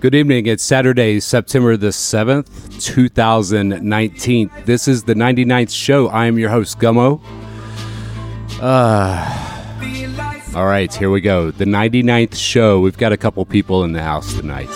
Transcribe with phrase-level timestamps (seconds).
[0.00, 0.46] Good evening.
[0.46, 4.50] It's Saturday, September the 7th, 2019.
[4.66, 6.08] This is the 99th show.
[6.08, 7.22] I am your host, Gummo.
[8.60, 9.44] Uh,
[10.54, 11.50] all right, here we go.
[11.50, 12.80] The 99th show.
[12.80, 14.68] We've got a couple people in the house tonight.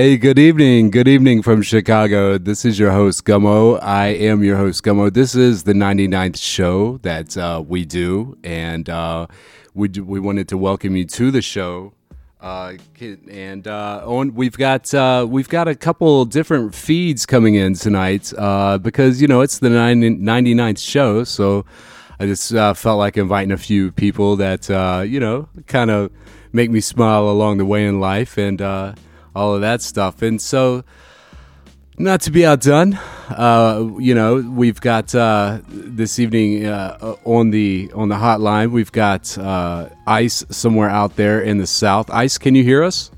[0.00, 0.88] Hey, good evening.
[0.90, 2.38] Good evening from Chicago.
[2.38, 3.78] This is your host, Gummo.
[3.82, 5.12] I am your host, Gummo.
[5.12, 9.26] This is the 99th show that uh, we do, and uh,
[9.74, 11.92] we, we wanted to welcome you to the show.
[12.40, 12.78] Uh,
[13.28, 18.32] and uh, on, we've got uh, we've got a couple different feeds coming in tonight
[18.38, 21.66] uh, because you know it's the 99th show, so
[22.18, 24.70] I just felt like inviting a few people that
[25.06, 26.10] you know kind of
[26.54, 28.62] make me smile along the way in life, and
[29.34, 30.22] all of that stuff.
[30.22, 30.84] And so,
[31.98, 32.94] not to be outdone,
[33.28, 38.70] uh, you know, we've got uh, this evening uh, on the on the hotline.
[38.70, 42.10] We've got uh, Ice somewhere out there in the south.
[42.10, 43.10] Ice, can you hear us?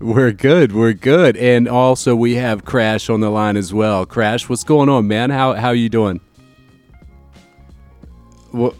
[0.00, 0.72] We're good.
[0.72, 1.36] We're good.
[1.36, 4.04] And also, we have Crash on the line as well.
[4.04, 5.30] Crash, what's going on, man?
[5.30, 6.20] How how you doing?
[8.52, 8.74] Well,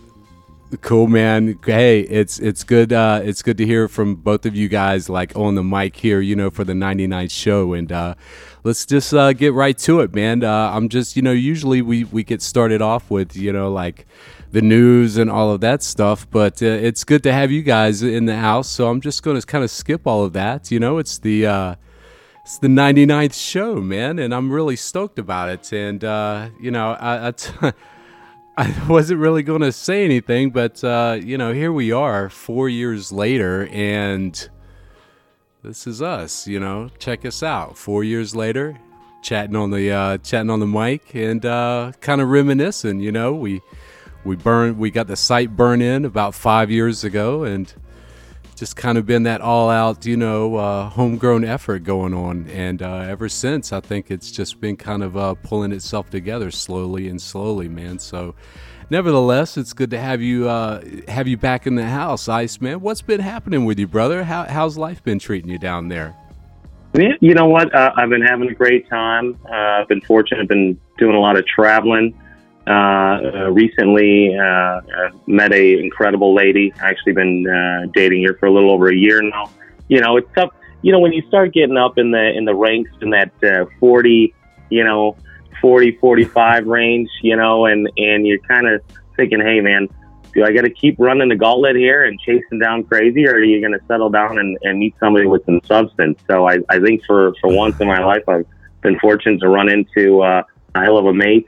[0.81, 1.59] Cool, man.
[1.67, 2.95] Hey, it's it's good.
[2.95, 6.21] Uh, it's good to hear from both of you guys, like on the mic here.
[6.21, 8.15] You know, for the 99th show, and uh,
[8.65, 10.43] let's just uh, get right to it, man.
[10.43, 14.07] Uh, I'm just, you know, usually we we get started off with, you know, like
[14.53, 18.03] the news and all of that stuff, but uh, it's good to have you guys
[18.03, 18.71] in the house.
[18.71, 20.71] So I'm just going to kind of skip all of that.
[20.71, 21.75] You know, it's the uh,
[22.41, 25.71] it's the 99th show, man, and I'm really stoked about it.
[25.71, 26.03] And
[26.59, 27.29] you know, I.
[27.29, 27.53] I t-
[28.57, 32.69] I wasn't really going to say anything, but uh, you know, here we are, four
[32.69, 34.49] years later, and
[35.63, 36.47] this is us.
[36.47, 37.79] You know, check us out.
[37.79, 38.79] Four years later,
[39.23, 43.01] chatting on the uh, chatting on the mic and uh, kind of reminiscing.
[43.01, 43.63] You know, we
[44.23, 47.73] we burned, we got the site burn in about five years ago, and
[48.63, 52.49] just kind of been that all out, you know, uh, homegrown effort going on.
[52.49, 56.53] And uh, ever since, I think it's just been kind of uh, pulling itself together
[56.53, 57.99] slowly and slowly, man.
[57.99, 58.37] So,
[58.89, 62.81] nevertheless, it's good to have you uh, have you back in the house, Ice Man.
[62.81, 64.23] What's been happening with you, brother?
[64.23, 66.15] How, how's life been treating you down there?
[66.95, 67.75] You know what?
[67.75, 69.37] Uh, I've been having a great time.
[69.51, 70.41] Uh, I've been fortunate.
[70.41, 72.17] I've been doing a lot of traveling.
[72.65, 74.81] Uh, uh, recently uh,
[75.27, 76.73] met a incredible lady.
[76.79, 79.51] Actually, been uh, dating her for a little over a year now.
[79.89, 80.51] You know, it's tough.
[80.83, 83.65] You know, when you start getting up in the in the ranks in that uh,
[83.81, 84.33] forty,
[84.71, 85.17] you know,
[85.61, 88.81] 40, 45 range, you know, and and you're kind of
[89.17, 89.89] thinking, hey, man,
[90.33, 93.45] do I got to keep running the gauntlet here and chasing down crazy, or are
[93.45, 96.21] you going to settle down and, and meet somebody with some substance?
[96.29, 98.47] So I, I think for for once in my life, I've
[98.83, 100.43] been fortunate to run into uh,
[100.75, 101.47] a hell of a mate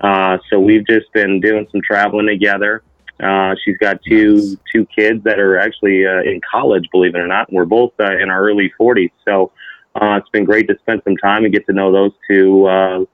[0.00, 2.82] uh, so we've just been doing some traveling together.
[3.20, 7.28] Uh, she's got two two kids that are actually uh, in college, believe it or
[7.28, 7.52] not.
[7.52, 9.52] We're both uh, in our early 40s, so
[9.94, 13.04] uh, it's been great to spend some time and get to know those two uh,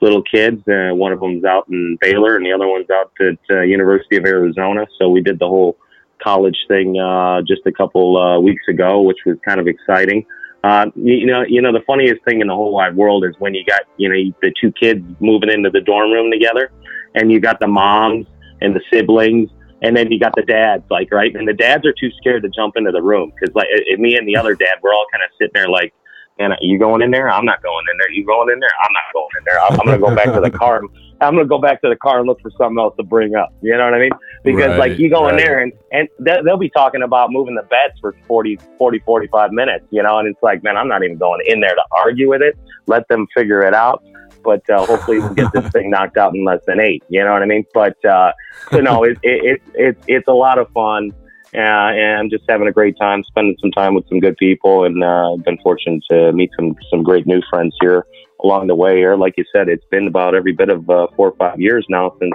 [0.00, 0.62] little kids.
[0.68, 4.16] Uh, one of them's out in Baylor, and the other one's out at uh, University
[4.16, 4.86] of Arizona.
[4.98, 5.76] So we did the whole
[6.22, 10.24] college thing uh, just a couple uh, weeks ago, which was kind of exciting.
[10.68, 13.54] Uh, you know, you know, the funniest thing in the whole wide world is when
[13.54, 16.70] you got, you know, the two kids moving into the dorm room together,
[17.14, 18.26] and you got the moms
[18.60, 19.48] and the siblings,
[19.80, 22.50] and then you got the dads, like right, and the dads are too scared to
[22.50, 25.22] jump into the room because, like, it, me and the other dad, we're all kind
[25.24, 25.94] of sitting there, like,
[26.38, 27.28] And you going in there?
[27.30, 28.10] I'm not going in there.
[28.10, 28.70] You going in there?
[28.84, 29.60] I'm not going in there.
[29.60, 30.82] I'm, I'm to go back to the car.
[31.20, 33.52] I'm to go back to the car and look for something else to bring up.
[33.60, 34.12] You know what I mean?
[34.52, 37.54] Because Right, like you go in there and, and they- they'll be talking about moving
[37.54, 41.02] the beds for 40, 40, 45 minutes, you know, and it's like, man, I'm not
[41.04, 42.56] even going in there to argue with it.
[42.86, 44.02] Let them figure it out.
[44.42, 47.02] But uh, hopefully we'll get this thing knocked out in less than eight.
[47.08, 47.66] You know what I mean?
[47.74, 48.32] But uh,
[48.72, 51.12] so no, it, it, it, it, it's a lot of fun.
[51.54, 54.84] Uh, and I'm just having a great time, spending some time with some good people,
[54.84, 58.04] and uh, been fortunate to meet some some great new friends here
[58.44, 58.96] along the way.
[58.98, 61.86] Here, like you said, it's been about every bit of uh, four or five years
[61.88, 62.34] now since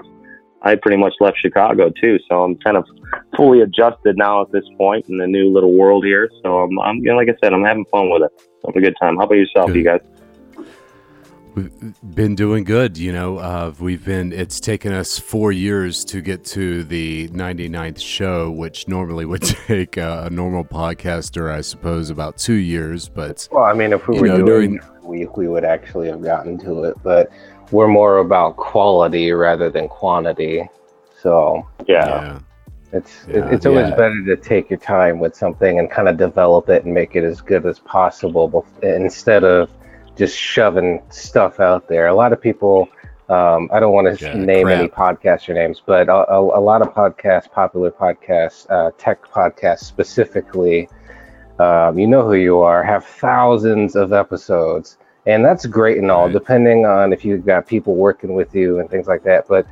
[0.66, 2.18] I pretty much left Chicago too.
[2.30, 2.86] So I'm kind of
[3.36, 6.30] fully adjusted now at this point in the new little world here.
[6.42, 8.32] So I'm, I'm you know, like I said, I'm having fun with it.
[8.66, 9.18] Having a good time.
[9.18, 9.76] How about yourself, Good.
[9.76, 10.00] you guys?
[11.56, 13.38] We've been doing good, you know.
[13.38, 14.34] Uh, we've been.
[14.34, 20.00] It's taken us four years to get to the 99th show, which normally would take
[20.00, 23.08] uh, a normal podcaster, I suppose, about two years.
[23.08, 26.08] But Well, I mean, if we were know, doing during- every week, we would actually
[26.08, 26.96] have gotten to it.
[27.04, 27.30] But
[27.74, 30.70] we're more about quality rather than quantity.
[31.22, 32.24] So Yeah.
[32.24, 32.40] yeah,
[32.92, 33.96] it's Yeah, it's always yeah.
[34.02, 37.24] better to take your time with something and kind of develop it and make it
[37.24, 39.70] as good as possible bef- instead of
[40.16, 42.08] just shoving stuff out there.
[42.08, 42.90] A lot of people.
[43.30, 46.82] Um, I don't want to Yeah, name any podcaster names, but a, a, a lot
[46.82, 50.90] of podcasts, popular podcasts, uh, tech podcasts specifically,
[51.58, 54.98] um, you know who you are, have thousands of episodes.
[55.26, 56.34] And that's great and all, Right.
[56.34, 59.48] depending on if you've got people working with you and things like that.
[59.48, 59.66] But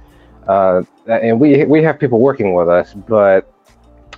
[0.47, 3.51] uh, and we we have people working with us, but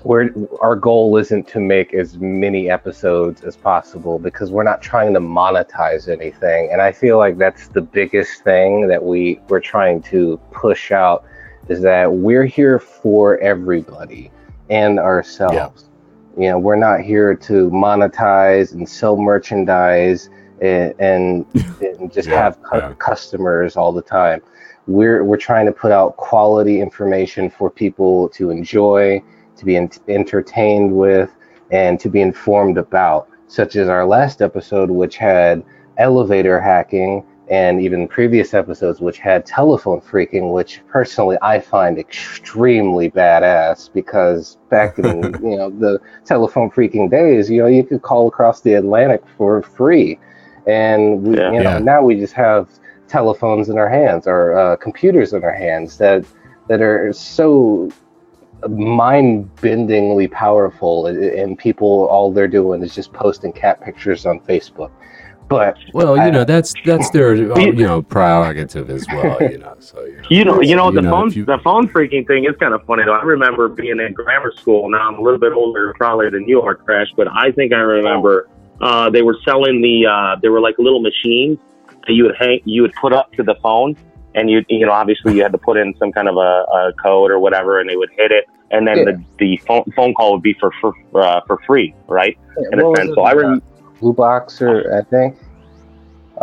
[0.04, 0.30] we're
[0.62, 5.20] our goal isn't to make as many episodes as possible because we're not trying to
[5.20, 6.70] monetize anything.
[6.72, 11.26] And I feel like that's the biggest thing that we we're trying to push out
[11.70, 14.32] is that we're here for everybody
[14.70, 15.90] and ourselves.
[16.38, 20.30] You know, we're not here to monetize and sell merchandise
[20.62, 21.46] and and,
[21.82, 22.94] and just Yeah, have cu- yeah.
[23.00, 24.42] customers all the time.
[24.88, 29.22] We're we're trying to put out quality information for people to enjoy,
[29.56, 31.36] to be en- entertained with,
[31.72, 33.28] and to be informed about.
[33.48, 35.64] Such as our last episode, which had
[35.98, 43.12] elevator hacking, and even previous episodes, which had telephone phreaking, which personally I find extremely
[43.12, 45.06] badass because back in
[45.44, 49.62] you know the telephone phreaking days, you know you could call across the Atlantic for
[49.62, 50.20] free,
[50.68, 51.52] and we, Yeah.
[51.52, 51.80] you know Yeah.
[51.80, 52.68] now we just have
[53.08, 56.26] telephones in our hands or uh, computers in our hands that
[56.68, 57.90] that are so
[58.70, 64.90] mind-bendingly powerful and- and people all they're doing is just posting cat pictures on facebook
[65.50, 69.58] but well, I- you know that's that's their uh, you know prerogative as well, you
[69.60, 69.76] know.
[69.80, 71.88] So you know, You know, you know You the know, phone if you- the phone
[71.90, 73.14] phreaking thing is kind of funny though.
[73.14, 74.90] I remember being in grammar school.
[74.90, 77.80] Now I'm a little bit older probably than you are, Crash, but I think I
[77.80, 78.48] remember
[78.82, 81.58] uh, they were selling the uh, they were like little machines
[82.08, 83.96] that you would hang you would put up to the phone,
[84.36, 86.94] and you you know obviously you had to put in some kind of a, a
[87.02, 89.06] code or whatever, and they would hit it, and then Yeah.
[89.06, 92.38] the the phone phone call would be for for uh, for free, right?
[92.72, 93.12] In a sense.
[93.16, 95.38] So I remember rem- blue box or i think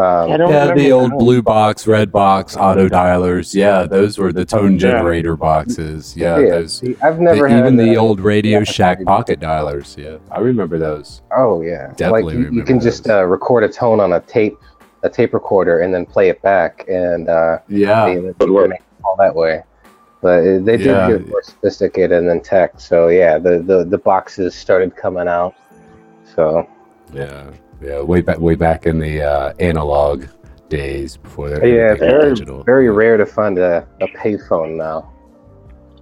[0.00, 3.54] um, I don't yeah, the old blue box, red box, auto dialers.
[3.54, 6.16] Yeah, those were the tone generator boxes.
[6.16, 6.78] Yeah, yeah, those.
[6.78, 9.96] see, i've never the- had even the old Radio yeah, Shack pocket dialers.
[9.96, 11.22] Yeah, I remember those.
[11.36, 14.20] oh yeah Definitely like you, you remember can just uh, record a tone on a
[14.20, 14.56] tape
[15.02, 18.54] a tape recorder and then play it back and uh Yeah, and then Good you
[18.54, 18.64] work.
[18.64, 19.62] can make it all that way
[20.22, 21.08] but uh, they did Yeah.
[21.12, 25.54] get more sophisticated than tech so yeah the, the the boxes started coming out
[26.36, 26.68] so
[27.14, 27.50] yeah,
[27.80, 28.00] yeah.
[28.00, 30.24] Way back, way back in the uh, analog
[30.68, 31.66] days before that.
[31.66, 32.62] yeah very digital.
[32.62, 35.12] very rare to find a, a payphone now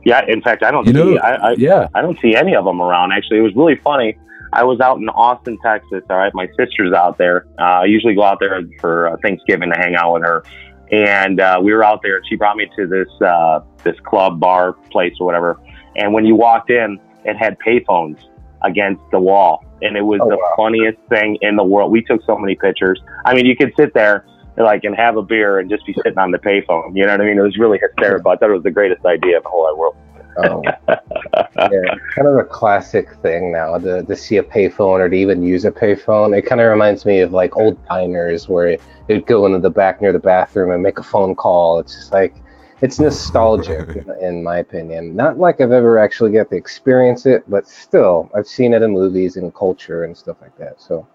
[0.05, 0.25] yeah.
[0.27, 2.65] In fact, I don't You know, see I, I yeah, I don't see any of
[2.65, 3.13] them around.
[3.13, 4.17] Actually, it was really funny.
[4.53, 6.03] I was out in Austin, Texas.
[6.09, 7.47] All right, my sister's out there.
[7.59, 10.45] Uh, I usually go out there for uh, Thanksgiving to hang out with her,
[10.91, 12.23] and uh, we were out there.
[12.25, 15.61] She brought me to this uh, this club bar place or whatever.
[15.97, 18.19] And when you walked in, it had payphones
[18.63, 20.53] against the wall, and it was Oh, the wow.
[20.57, 21.91] funniest thing in the world.
[21.93, 23.01] We took so many pictures.
[23.25, 24.25] I mean, you could sit there
[24.57, 26.97] like and have a beer and just be sitting on the payphone.
[26.97, 27.39] You know what I mean?
[27.39, 28.31] It was really hysterical.
[28.33, 29.97] I thought it was the greatest idea in the whole wide world.
[30.39, 30.63] um,
[31.73, 35.43] yeah kind of a classic thing now to, to see a payphone or to even
[35.43, 39.47] use a payphone it kind of reminds me of like old diners where it'd go
[39.47, 42.35] into the back near the bathroom and make a phone call it's just like
[42.81, 45.17] it's nostalgic in, in my opinion.
[45.17, 48.93] Not like I've ever actually got to experience it, but still, I've seen it in
[48.93, 50.81] movies and culture and stuff like that.
[50.81, 51.07] So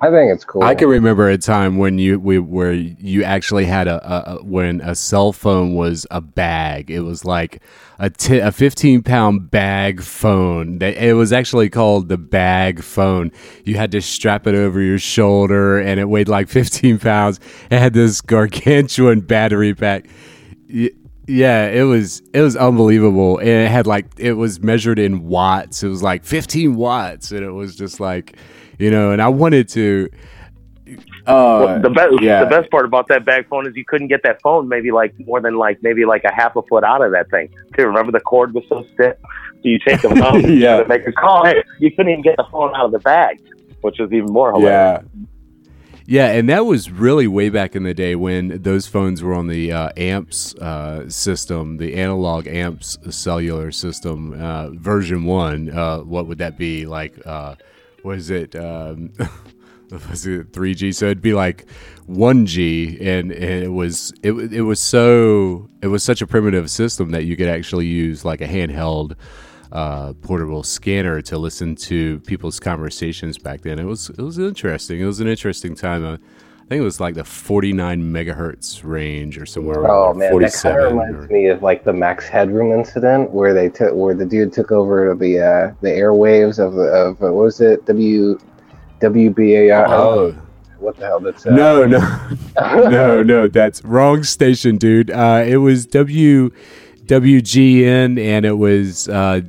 [0.00, 0.64] I think it's cool.
[0.64, 4.44] I can remember a time when you we where you actually had a, a, a
[4.44, 6.90] when a cell phone was a bag.
[6.90, 7.62] It was like
[8.00, 10.82] a t- a fifteen pound bag phone.
[10.82, 13.30] It was actually called the bag phone.
[13.64, 17.38] You had to strap it over your shoulder, and it weighed like fifteen pounds.
[17.70, 20.08] It had this gargantuan battery pack.
[21.26, 25.82] Yeah, it was it was unbelievable, and it had like it was measured in watts.
[25.82, 28.36] It was like fifteen watts, and it was just like,
[28.78, 29.12] you know.
[29.12, 30.08] And I wanted to.
[31.26, 32.42] Uh, the best yeah.
[32.42, 35.14] the best part about that bag phone is you couldn't get that phone maybe like
[35.20, 37.48] more than like maybe like a half a foot out of that thing.
[37.76, 37.86] Too.
[37.86, 39.16] Remember the cord was so stiff.
[39.22, 40.78] So you take the phone Yeah.
[40.82, 41.44] to make a call.
[41.44, 43.40] Hey, you couldn't even get the phone out of the bag,
[43.82, 45.04] which was even more hilarious.
[45.14, 45.26] Yeah.
[46.06, 49.46] Yeah, and that was really way back in the day when those phones were on
[49.46, 55.70] the uh, AMPS uh, system, the analog AMPS cellular system, uh, version one.
[55.70, 57.14] Uh, what would that be like?
[57.24, 57.54] Uh,
[58.04, 58.56] was it?
[58.56, 59.12] Um,
[60.08, 60.94] was it 3G?
[60.94, 61.66] So it'd be like
[62.08, 67.10] 1G, and, and it was it, it was so it was such a primitive system
[67.10, 69.14] that you could actually use like a handheld
[69.72, 73.78] uh, portable scanner to listen to people's conversations back then.
[73.78, 75.00] It was it was interesting.
[75.00, 76.04] It was an interesting time.
[76.04, 80.32] Uh, I think it was like the 49 megahertz range or somewhere around Oh there,
[80.32, 83.68] man, that kind of reminds or- me of like the Max Headroom incident where they
[83.68, 87.84] took where the dude took over the uh, the airwaves of of what was it
[87.86, 88.38] W
[89.00, 89.88] WBAI?
[89.88, 90.36] Oh
[90.78, 91.20] what the hell?
[91.20, 92.00] That's uh, no no
[92.90, 95.10] no no that's wrong station, dude.
[95.10, 96.50] Uh, it was W
[97.06, 99.40] WGN and it was uh,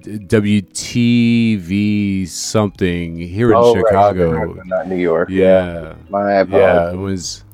[1.03, 4.53] WTV something here in Oh, right, Chicago.
[4.65, 5.29] not New York.
[5.29, 6.53] Yeah, My apologies.
[6.61, 7.43] yeah, it was.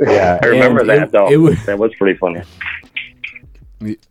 [0.00, 1.28] Yeah, I remember and that it- though.
[1.30, 2.40] It was, that was pretty funny.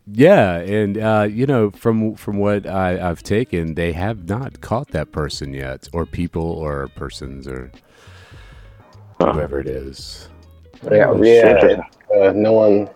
[0.06, 4.88] Yeah, and uh, you know, from from what I, I've taken, they have not caught
[4.88, 7.70] that person yet, or people, or persons, or
[9.18, 10.28] whoever it is.
[10.90, 11.82] Yeah, yeah.
[12.20, 12.88] Uh, no one,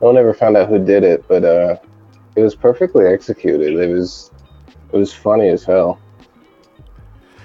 [0.00, 1.76] no one ever found out who did it, but uh,
[2.36, 3.74] it was perfectly executed.
[3.78, 4.30] It was,
[4.92, 5.98] it was funny as hell.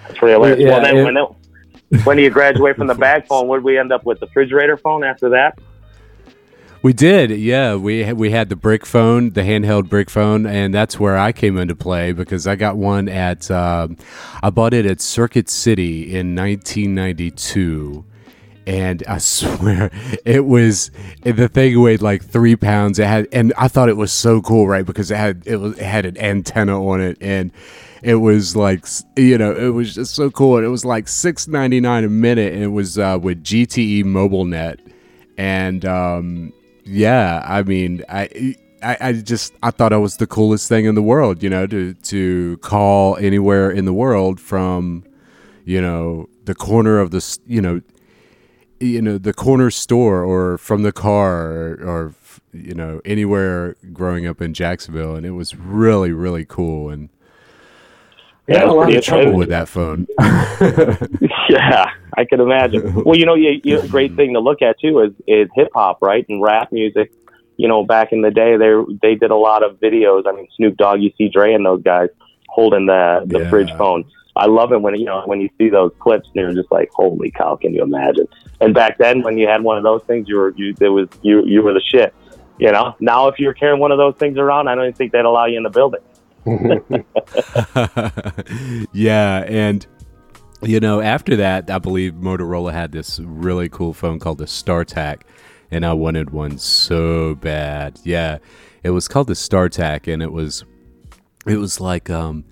[0.03, 0.60] That's pretty hilarious.
[0.60, 3.63] Yeah, well, then it- when it, when you graduate from the bag phone, what did
[3.65, 4.20] we end up with?
[4.20, 5.60] The refrigerator phone after that?
[6.84, 7.75] We did, yeah.
[7.75, 11.58] We we had the brick phone, the handheld brick phone, and that's where I came
[11.60, 13.51] into play because I got one at.
[13.51, 13.98] um
[14.41, 18.03] I bought it at Circuit City in 1992,
[18.72, 19.92] and I swear
[20.24, 20.92] it was
[21.24, 23.00] the thing weighed like three pounds.
[23.00, 24.86] It had, and I thought it was so cool, right?
[24.86, 27.51] Because it had it was it had an antenna on it, and
[28.01, 28.86] it was like
[29.18, 30.58] you know it was just so cool.
[30.58, 34.06] And it was like six ninety nine a minute, and it was uh, with GTE
[34.06, 34.80] Mobilnet,
[35.38, 36.54] and um,
[36.86, 38.56] yeah, I mean I.
[38.84, 41.68] I, I just I thought it was the coolest thing in the world, you know,
[41.68, 45.04] to to call anywhere in the world from,
[45.66, 47.82] you know, the corner of the you know,
[48.82, 52.16] you know the corner store or from the car or, or
[52.54, 56.90] you know anywhere growing up in Jacksonville, and it was really really cool.
[56.90, 57.10] And
[58.50, 60.08] I Yeah, had a lot of trouble with that phone.
[61.50, 61.86] Yeah,
[62.18, 62.82] I can imagine.
[63.06, 65.70] Well, you know, you, you, a great thing to look at too is is hip
[65.74, 67.12] hop, right, and rap music.
[67.58, 70.24] You know, back in the day, they they did a lot of videos.
[70.28, 72.10] I mean, Snoop Dogg, you see Dre and those guys
[72.50, 73.50] holding the the Yeah.
[73.50, 74.04] fridge phone.
[74.36, 76.90] I love it when you know when you see those clips and you're just like,
[76.96, 78.28] holy cow, can you imagine?
[78.62, 81.10] And back then, when you had one of those things, you were you there was
[81.22, 82.13] you you were the shit.
[82.60, 85.12] You know, now if you're carrying one of those things around, I don't even think
[85.12, 86.01] they'd allow you in the building.
[88.94, 89.86] yeah, and
[90.62, 95.22] you know, after that, I believe Motorola had this really cool phone called the StarTAC,
[95.72, 98.00] and I wanted one so bad.
[98.03, 98.38] Yeah,
[98.84, 100.63] it was called the StarTAC, and it was,
[101.48, 102.46] it was like, um,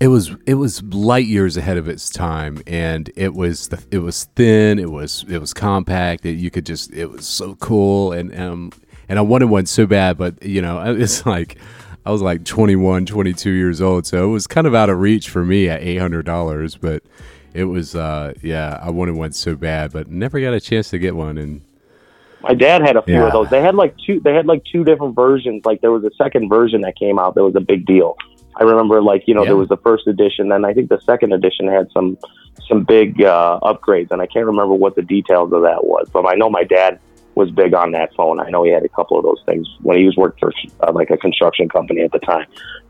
[0.00, 3.98] it was it was light years ahead of its time, and it was the, it
[3.98, 6.26] was thin, it was it was compact.
[6.26, 8.72] It, you could just it was so cool, and um,
[9.08, 11.58] and I wanted one so bad, but you know, it's like.
[12.06, 15.30] I was like 21, 22 years old, so it was kind of out of reach
[15.30, 17.02] for me at $800, but
[17.54, 20.98] it was uh yeah, I wanted one so bad, but never got a chance to
[20.98, 21.62] get one and
[22.42, 23.28] My dad had a few Yeah.
[23.28, 23.48] of those.
[23.48, 24.20] They had like two.
[24.20, 25.64] They had like two different versions.
[25.64, 27.36] Like there was a second version that came out.
[27.36, 28.18] That was a big deal.
[28.56, 29.48] I remember like you know Yeah.
[29.50, 32.16] there was the first edition, then I think the second edition had some
[32.68, 36.08] some big uh, upgrades, and I can't remember what the details of that was.
[36.12, 36.98] But I know my dad
[37.34, 38.38] was big on that phone.
[38.38, 40.52] I know he had a couple of those things when he was working for
[40.88, 42.46] uh, like a construction company at the time.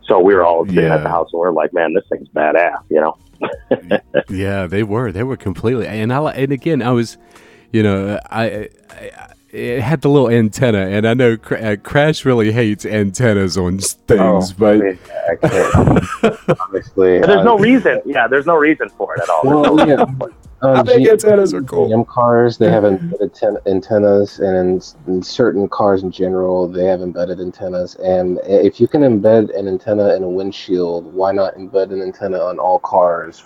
[0.06, 0.96] So we were all sitting Yeah.
[0.96, 3.16] at the house and we are like, man, this thing's badass, you know.
[4.28, 5.12] yeah, they were.
[5.12, 5.86] They were completely.
[5.86, 7.16] And I and again, I was,
[7.72, 12.24] you know, I, I it had the little antenna, and I know Cr- uh, Crash
[12.24, 14.98] really hates antennas on things, Oh, but I, mean,
[15.30, 16.60] I can't.
[16.60, 18.00] Honestly, But there's uh, no reason.
[18.04, 19.42] Yeah, there's no reason for it at all.
[19.44, 19.94] Well, yeah.
[20.02, 20.34] reason for it.
[20.62, 21.88] uh, I think G- antennas are cool.
[21.88, 23.32] GM cars they have embedded
[23.66, 24.56] antennas, and
[25.06, 27.94] in, in certain cars in general, they have embedded antennas.
[27.96, 32.38] And if you can embed an antenna in a windshield, why not embed an antenna
[32.40, 33.44] on all cars?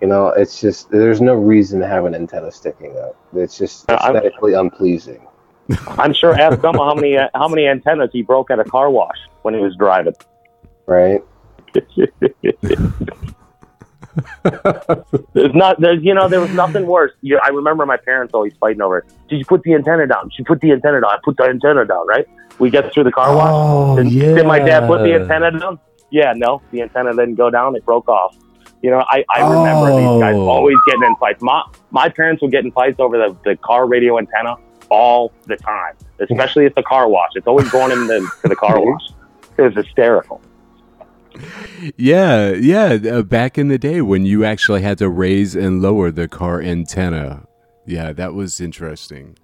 [0.00, 3.16] You know, it's just there's no reason to have an antenna sticking up.
[3.34, 5.24] It's just Uh, I'm- aesthetically unpleasing.
[5.98, 8.90] I'm sure ask Gummo how many uh, how many antennas he broke at a car
[8.90, 10.14] wash when he was driving.
[10.86, 11.20] Right?
[15.34, 17.12] There's not there's you know there was nothing worse.
[17.20, 18.98] You, I remember my parents always fighting over.
[18.98, 19.04] it.
[19.28, 20.30] Did you put the antenna down?
[20.34, 21.10] She put the antenna down.
[21.10, 22.06] I put the antenna down.
[22.06, 22.26] Right?
[22.58, 23.50] We get through the car wash.
[23.52, 24.34] oh Did, yeah.
[24.36, 25.78] did my dad put the antenna down?
[26.10, 27.76] Yeah, no, the antenna didn't go down.
[27.76, 28.36] It broke off.
[28.82, 30.48] You know, I, I remember these guys Oh.
[30.48, 31.42] always getting in fights.
[31.42, 34.56] My my parents would get in fights over the, the car radio antenna
[34.90, 37.30] all the time, especially at the car wash.
[37.34, 39.02] It's always going in the, to the car wash.
[39.56, 40.40] It was hysterical.
[41.96, 42.98] Yeah, yeah.
[43.10, 46.60] Uh, back in the day when you actually had to raise and lower the car
[46.60, 47.46] antenna.
[47.84, 49.36] Yeah, that was interesting.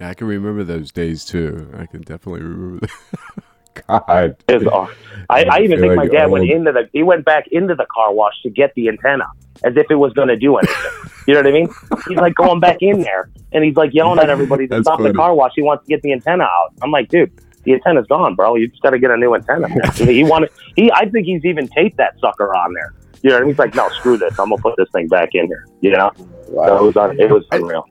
[0.00, 1.70] I can remember those days too.
[1.76, 2.88] I can definitely remember.
[3.88, 4.36] God.
[4.48, 4.90] It was aw-
[5.28, 7.86] I, I even think my like dad went into the he went back into the
[7.86, 9.26] car wash to get the antenna
[9.64, 10.92] as if it was going to do anything.
[11.26, 11.68] you know what I mean?
[12.08, 15.10] He's like going back in there and he's like yelling at everybody to stop funny.
[15.10, 15.52] the car wash.
[15.56, 16.72] He wants to get the antenna out.
[16.82, 17.32] I'm like, dude,
[17.64, 18.54] the antenna's gone, bro.
[18.54, 19.68] You just got to get a new antenna.
[19.94, 20.90] he wanted he.
[20.92, 22.94] I think he's even taped that sucker on there.
[23.22, 23.54] You know what I mean?
[23.54, 24.38] He's like, no, screw this.
[24.38, 25.66] I'm gonna put this thing back in here.
[25.80, 26.12] You know?
[26.46, 27.88] So it was it was unreal.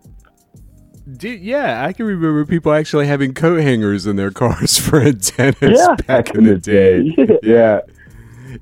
[1.18, 5.56] Dude, yeah, I can remember people actually having coat hangers in their cars for antennas
[5.62, 5.96] Yeah.
[6.08, 7.16] back in the day.
[7.44, 7.82] Yeah.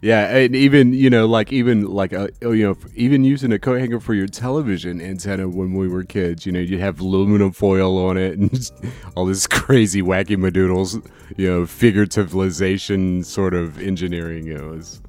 [0.02, 3.80] Yeah, and even you know, like even like a you know, even using a coat
[3.80, 7.98] hanger for your television antenna when we were kids, you know, you'd have aluminum foil
[8.04, 8.74] on it and just
[9.16, 10.96] all this crazy wacky madoodles,
[11.38, 14.48] you know, figurativization sort of engineering.
[14.48, 15.00] It was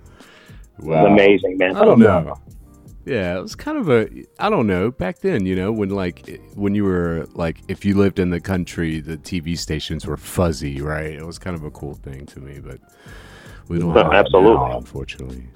[0.79, 1.77] It was amazing, man.
[1.77, 2.35] I don't oh, know.
[3.05, 4.09] Yeah, it was kind of a
[4.39, 5.45] I don't know back then.
[5.45, 9.19] You know, when like when you were like if you lived in the country, the
[9.19, 11.13] TV stations were fuzzy, right?
[11.13, 12.81] It was kind of a cool thing to me, but
[13.69, 14.55] we don't No, have absolutely.
[14.55, 15.49] now, unfortunately.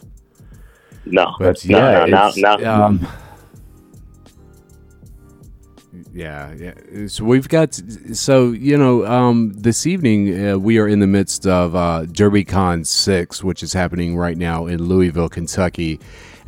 [1.07, 2.75] No, But yeah, no, no, no.
[2.75, 3.07] um,
[6.13, 7.07] yeah, yeah.
[7.07, 7.81] So we've got
[8.13, 12.87] so you know um, this evening uh, we are in the midst of uh, DerbyCon
[12.87, 15.99] six, which is happening right now in Louisville, Kentucky,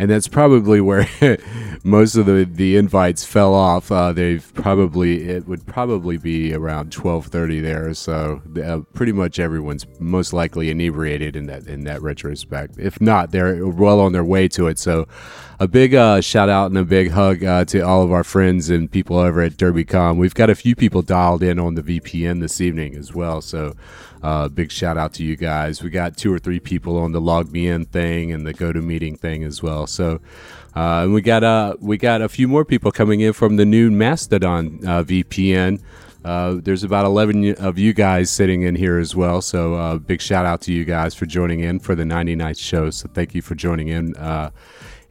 [0.00, 1.06] and that's probably where
[1.84, 3.92] most of the, the invites fell off.
[3.92, 9.38] Uh, they've probably it would probably be around twelve thirty there, so uh, pretty much
[9.38, 12.78] everyone's most likely inebriated in that in that retrospect.
[12.78, 14.78] If not, they're well on their way to it.
[14.78, 15.06] So,
[15.58, 18.70] a big uh, shout out and a big hug uh, to all of our friends
[18.70, 20.16] and people over at DerbyCon.
[20.16, 23.42] We've got a few people dialed in on the VPN this evening as well.
[23.42, 23.74] So,
[24.22, 25.82] uh, big shout out to you guys.
[25.82, 29.62] We got two or three people on the LogMeIn thing and the GoToMeeting thing as
[29.62, 29.86] well.
[29.86, 30.20] So,
[30.76, 33.64] uh, and we got uh, we got a few more people coming in from the
[33.64, 35.80] new Mastodon uh, VPN.
[36.22, 39.40] Uh, there's about 11 of you guys sitting in here as well.
[39.40, 42.90] So, uh, big shout out to you guys for joining in for the 99th show.
[42.90, 44.14] So, thank you for joining in.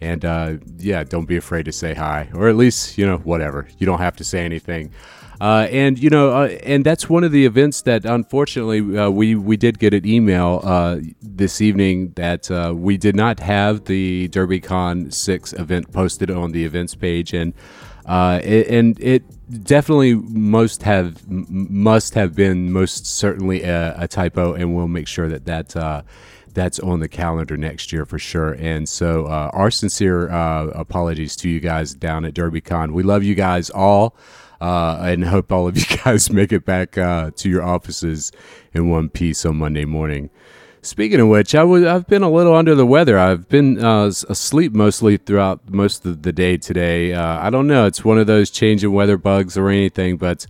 [0.02, 3.18] Uh, and uh, yeah, don't be afraid to say hi, or at least you know
[3.18, 3.68] whatever.
[3.78, 4.92] You don't have to say anything.
[5.42, 9.36] Uh, and you know, uh, and that's one of the events that unfortunately uh, we
[9.36, 14.28] we did get an email uh, this evening that uh, we did not have the
[14.30, 17.54] DerbyCon six event posted on the events page, and
[18.06, 19.24] uh, it, and it
[19.64, 25.30] definitely most have must have been most certainly a, a typo, and we'll make sure
[25.30, 26.04] that that.
[26.54, 28.54] That's on the calendar next year for sure.
[28.54, 32.92] And so, uh, our sincere uh, apologies to you guys down at DerbyCon.
[32.94, 34.16] We love you guys all,
[34.62, 38.32] uh, and hope all of you guys make it back uh, to your offices
[38.74, 40.30] in one piece on Monday morning.
[40.82, 43.20] Speaking of which, I was I've been a little under the weather.
[43.20, 47.14] I've been uh, asleep mostly throughout most of the day today.
[47.14, 47.86] Uh, I don't know.
[47.86, 50.48] It's one of those change in weather bugs or anything, but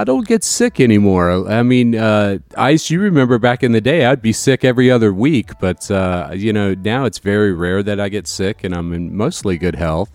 [0.00, 1.46] I don't get sick anymore.
[1.46, 5.12] I mean, uh, Ice, you remember back in the day, I'd be sick every other
[5.12, 8.94] week, but uh, you know now it's very rare that I get sick, and I'm
[8.94, 10.10] in mostly good health.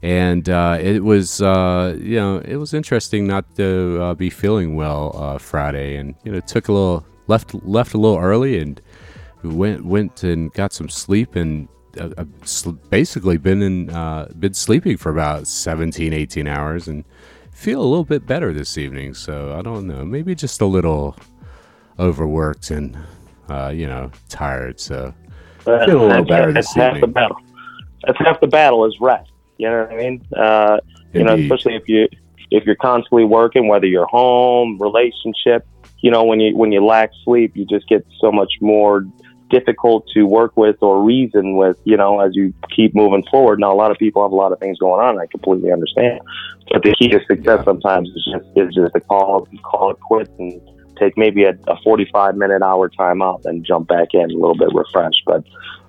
[0.00, 4.76] And uh, it was, uh, you know, it was interesting not to uh, be feeling
[4.76, 8.80] well uh, Friday, and you know, took a little left left a little early, and
[9.42, 11.68] went went and got some sleep, and
[12.88, 13.86] basically been in
[14.40, 17.04] been sleeping for about 17, 18 hours, and
[17.62, 19.14] feel a little bit better this evening.
[19.14, 21.16] So I don't know, maybe just a little
[21.98, 22.96] overworked and
[23.48, 24.80] uh, you know tired.
[24.80, 25.14] So
[25.64, 27.36] But Feel a little that's, better that's this half the battle.
[28.04, 29.30] That's half the battle is rest.
[29.58, 30.26] You know what I mean?
[30.36, 30.78] Uh,
[31.12, 32.08] you know, especially if you
[32.50, 35.66] if you're constantly working, whether you're home, relationship,
[36.00, 39.06] you know, when you when you lack sleep, you just get so much more
[39.52, 43.60] difficult to work with or reason with, you know, as you keep moving forward.
[43.60, 45.20] Now, a lot of people have a lot of things going on.
[45.20, 46.20] I completely understand,
[46.72, 47.64] but the key to success yeah.
[47.64, 50.60] sometimes is just is just to call call it quits and
[50.98, 54.56] take maybe a, a 45 minute hour time out and jump back in a little
[54.56, 55.22] bit refreshed.
[55.26, 55.44] But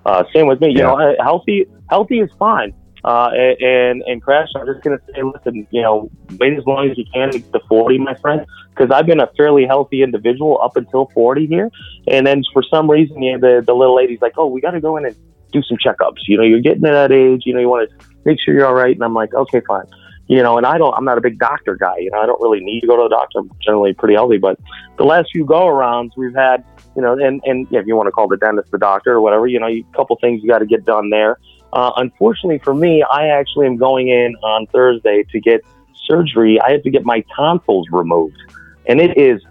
[0.06, 0.84] uh, same with me, you yeah.
[0.84, 2.74] know, healthy healthy is fine.
[3.06, 4.48] Uh, and and crash.
[4.56, 7.98] I'm just gonna say, listen, you know, wait as long as you can to 40,
[7.98, 11.70] my friend, because I've been a fairly healthy individual up until 40 here,
[12.08, 14.72] and then for some reason, you know, the the little lady's like, oh, we got
[14.72, 15.16] to go in and
[15.54, 16.28] do some checkups.
[16.28, 17.44] You know, you're getting to that age.
[17.46, 18.94] You know, you want to make sure you're all right.
[18.94, 19.86] And I'm like, okay, fine.
[20.28, 20.94] You know, and I don't.
[20.94, 21.98] I'm not a big doctor guy.
[22.00, 23.40] You know, I don't really need to go to the doctor.
[23.40, 24.60] I'm generally pretty healthy, but
[24.98, 26.64] the last few go arounds we've had,
[26.96, 29.22] you know, and and yeah, if you want to call the dentist the doctor or
[29.22, 31.38] whatever, you know, a couple things you got to get done there.
[31.74, 35.62] Uh, unfortunately for me, I actually am going in on Thursday to get
[36.06, 36.62] surgery.
[36.62, 38.38] I have to get my tonsils removed,
[38.86, 39.42] and it is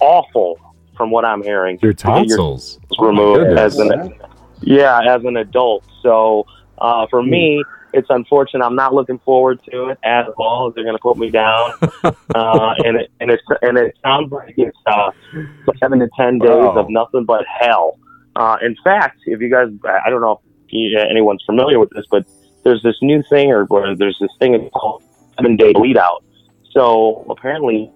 [0.00, 0.58] awful
[0.96, 1.80] from what I'm hearing.
[1.82, 4.14] Your tonsils your removed oh as an
[4.60, 5.84] yeah as an adult.
[6.00, 6.46] So
[6.78, 8.64] uh, for me, it's unfortunate.
[8.64, 10.70] I'm not looking forward to it at all.
[10.70, 11.72] They're going to put me down,
[12.36, 15.10] uh, and it and it and it sounds like it's uh,
[15.80, 16.78] seven to ten days wow.
[16.78, 17.98] of nothing but hell.
[18.36, 20.40] Uh, in fact, if you guys, I don't know
[20.72, 22.26] anyone's familiar with this, but
[22.64, 25.02] there's this new thing, or, or there's this thing called
[25.36, 26.24] seven day bleed out.
[26.72, 27.90] So apparently,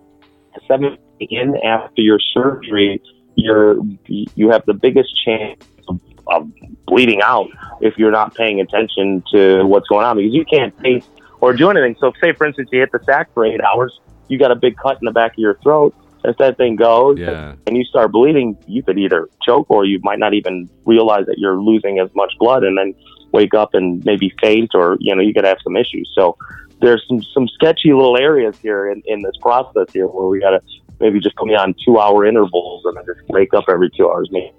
[0.67, 3.03] seven in after your surgery,
[3.35, 6.51] you're you have the biggest chance of, of
[6.87, 7.49] bleeding out
[7.81, 11.09] if you're not paying attention to what's going on because you can't taste
[11.41, 11.97] or do anything.
[12.01, 14.77] So, say for instance, you hit the sack for eight hours, you got a big
[14.77, 17.55] cut in the back of your throat if that thing goes yeah.
[17.67, 21.39] and you start bleeding, you could either choke or you might not even realize that
[21.39, 22.95] you're losing as much blood and then
[23.33, 26.11] wake up and maybe faint or, you know, you could have some issues.
[26.15, 26.37] So
[26.81, 30.51] there's some, some sketchy little areas here in, in this process here where we got
[30.51, 30.61] to
[31.01, 34.11] maybe just put me on two hour intervals and then just wake up every two
[34.11, 34.29] hours.
[34.31, 34.53] Maybe.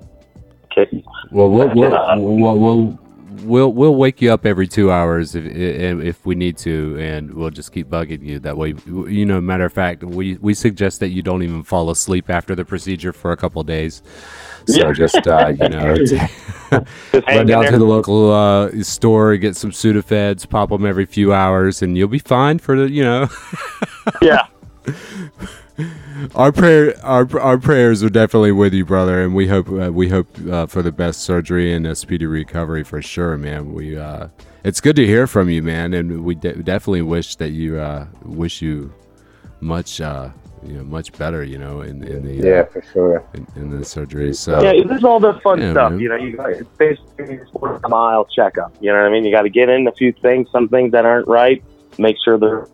[0.65, 1.03] Okay.
[1.31, 2.99] Well, we'll, we'll, we'll, we'll
[3.43, 7.49] we'll we'll wake you up every two hours if if we need to, and we'll
[7.49, 8.39] just keep bugging you.
[8.39, 9.39] That way, you know.
[9.41, 13.13] Matter of fact, we we suggest that you don't even fall asleep after the procedure
[13.13, 14.01] for a couple days.
[14.67, 14.93] So yeah.
[14.93, 15.95] just uh, you know,
[17.27, 21.81] run down to the local uh, store, get some Sudafeds, pop them every few hours,
[21.81, 23.29] and you'll be fine for the you know.
[24.21, 24.47] yeah
[26.35, 30.09] our prayer, our our prayers are definitely with you, brother, and we hope uh, we
[30.09, 33.73] hope uh, for the best surgery and a speedy recovery for sure, man.
[33.73, 34.27] We uh,
[34.63, 38.07] it's good to hear from you, man, and we de- definitely wish that you uh,
[38.23, 38.93] wish you
[39.61, 40.29] much uh,
[40.63, 43.85] you know much better, you know, in, in the yeah for sure in, in, the
[43.85, 44.33] surgery.
[44.33, 45.99] So yeah, this is all the fun yeah, stuff, man.
[45.99, 46.15] you know.
[46.15, 47.39] You got it's basically
[47.83, 48.75] a mile checkup.
[48.81, 49.23] You know what I mean?
[49.23, 51.63] You got to get in a few things, some things that aren't right,
[51.97, 52.67] make sure they're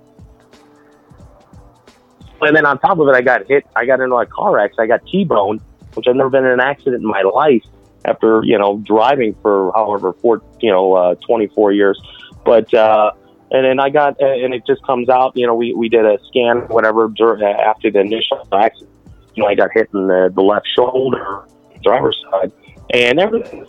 [2.42, 3.66] and then on top of it, I got hit.
[3.76, 4.92] I got into a car accident.
[4.92, 5.62] I got T-boned,
[5.94, 7.64] which I've never been in an accident in my life
[8.06, 12.00] after you know driving for however four you know uh, 24 years.
[12.44, 13.12] But uh,
[13.52, 15.34] and then I got and it just comes out.
[15.36, 18.92] You know, we we did a scan whatever after the initial accident.
[19.36, 21.46] You know, I got hit in the, the left shoulder,
[21.84, 22.52] driver's side,
[22.94, 23.68] and everything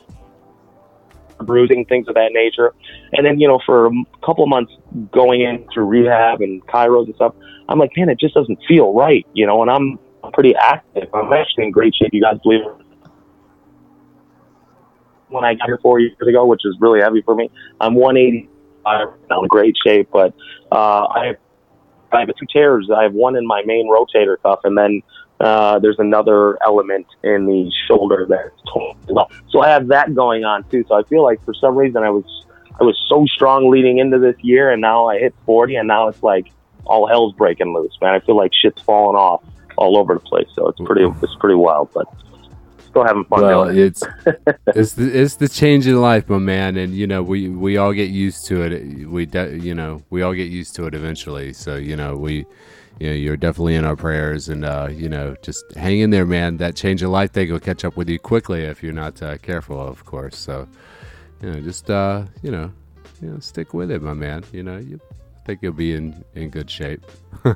[1.43, 2.75] bruising, things of that nature.
[3.13, 3.91] And then, you know, for a
[4.25, 4.73] couple months
[5.13, 7.35] going in through rehab and chiros and stuff,
[7.69, 9.99] I'm like, man, it just doesn't feel right, you know, and I'm
[10.33, 11.09] pretty active.
[11.15, 12.11] I'm actually in great shape.
[12.13, 12.87] You guys believe it?
[15.29, 18.49] When I got here four years ago, which is really heavy for me, I'm 180.
[18.87, 20.33] I'm in great shape, but
[20.71, 21.37] uh, I have
[22.13, 22.89] I have two tears.
[22.95, 25.03] I have one in my main rotator cuff, and then
[25.41, 29.31] uh, there's another element in the shoulder that's torn well.
[29.51, 30.85] So I have that going on too.
[30.89, 32.25] So I feel like for some reason I was
[32.81, 36.09] I was so strong leading into this year, and now I hit 40, and now
[36.09, 36.53] it's like
[36.85, 38.15] all hell's breaking loose, man.
[38.15, 39.43] I feel like shit's falling off
[39.77, 40.49] all over the place.
[40.55, 42.07] So it's pretty it's pretty wild, but
[42.79, 43.43] still having fun.
[43.43, 44.03] Well, it's
[44.69, 47.93] it's the, it's the change in life, my man, and you know we we all
[47.93, 49.09] get used to it.
[49.09, 51.53] We de- you know we all get used to it eventually.
[51.53, 52.47] So you know we.
[52.99, 56.25] You know, you're definitely in our prayers, and uh, you know, just hang in there,
[56.25, 56.57] man.
[56.57, 59.37] That change of life thing will catch up with you quickly if you're not uh,
[59.39, 60.37] careful, of course.
[60.37, 60.67] So,
[61.43, 62.73] you know, just uh, you know,
[63.21, 64.45] you know, stick with it, my man.
[64.53, 64.99] You know, you
[65.45, 67.05] think you'll be in in good shape.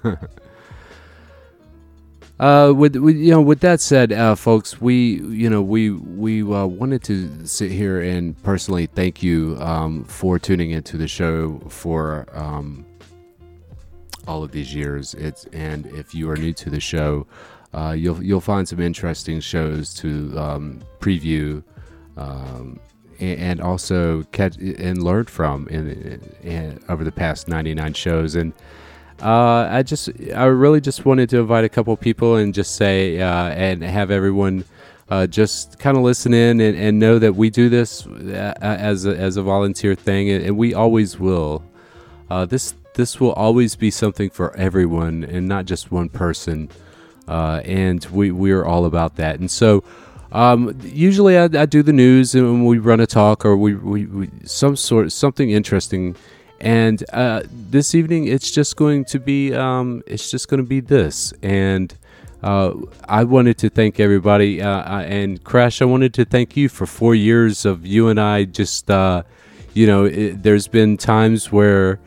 [2.40, 6.40] Uh, with, with, you know, with that said, uh, folks, we you know we we
[6.40, 11.58] uh, wanted to sit here and personally thank you um, for tuning into the show
[11.68, 12.86] for um,
[14.26, 15.14] all of these years.
[15.14, 17.26] It's and if you are new to the show,
[17.72, 21.62] uh, you'll you'll find some interesting shows to um, preview.
[22.16, 22.80] Um,
[23.18, 25.90] and also catch and learn from in,
[26.42, 28.54] in, over the past 99 shows and
[29.22, 33.20] uh, I just, I really just wanted to invite a couple people and just say,
[33.20, 34.64] uh, and have everyone
[35.10, 39.04] uh, just kind of listen in and, and, know that we do this uh, as
[39.06, 41.62] a, as a volunteer thing, and, we always will.
[42.30, 46.70] Uh, this this will always be something for everyone, and not just one person.
[47.28, 49.38] Uh, and we we are all about that.
[49.38, 49.84] And so,
[50.32, 54.06] um, usually I, I, do the news and we run a talk or we, we,
[54.06, 56.16] we some sort something interesting.
[56.60, 60.80] And uh, this evening, it's just going to be um, it's just going to be
[60.80, 61.94] this and.
[62.42, 62.72] Uh,
[63.06, 66.86] I wanted to thank everybody, uh, uh, and Crash, I wanted to thank you for
[66.86, 69.24] four years of you and I just, uh,
[69.74, 72.00] you know, it, there's been times where,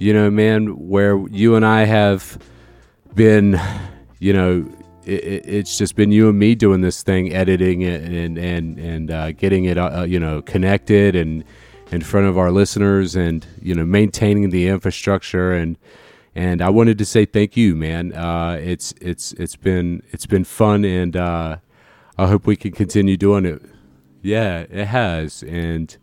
[0.00, 2.38] you know, man, where you and I have
[3.14, 3.60] been,
[4.18, 4.66] you know,
[5.04, 9.10] it, it's just been you and me doing this thing, editing it and and and
[9.10, 11.44] uh, getting it, uh, you know, connected and
[11.92, 15.76] in front of our listeners, and you know, maintaining the infrastructure and
[16.34, 18.14] and I wanted to say thank you, man.
[18.14, 21.56] Uh, it's it's it's been it's been fun, and uh,
[22.16, 23.60] I hope we can continue doing it.
[24.22, 25.94] Yeah, it has, and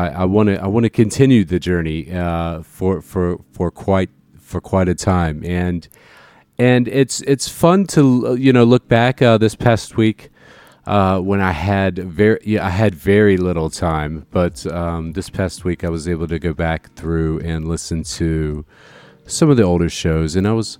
[0.00, 4.60] I want to I want to continue the journey uh, for for for quite for
[4.60, 5.86] quite a time, and
[6.58, 10.30] and it's it's fun to you know look back uh, this past week.
[10.84, 15.64] Uh, when I had very yeah, I had very little time, but um, this past
[15.64, 18.64] week I was able to go back through and listen to
[19.26, 20.78] some of the older shows, and I was,